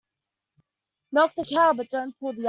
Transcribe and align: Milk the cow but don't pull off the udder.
Milk 1.11 1.31
the 1.35 1.45
cow 1.45 1.73
but 1.73 1.89
don't 1.91 2.17
pull 2.19 2.29
off 2.29 2.35
the 2.35 2.39
udder. 2.39 2.39